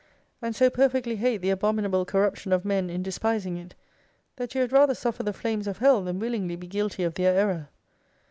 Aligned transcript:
And 0.41 0.55
so 0.55 0.71
perfectly 0.71 1.17
hate 1.17 1.41
the 1.43 1.51
abominable 1.51 2.05
corruption 2.05 2.51
of 2.51 2.65
men 2.65 2.89
in 2.89 3.03
despising 3.03 3.55
it, 3.57 3.75
that 4.37 4.55
you 4.55 4.61
had 4.61 4.71
rather 4.71 4.95
suffer 4.95 5.21
the 5.21 5.31
flames 5.31 5.67
of 5.67 5.77
Hell 5.77 6.01
than 6.03 6.17
willingly 6.17 6.55
be 6.55 6.65
guilty 6.65 7.03
of 7.03 7.13
their 7.13 7.35
error. 7.35 7.69